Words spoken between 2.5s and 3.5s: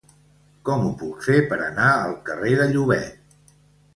de Llobet?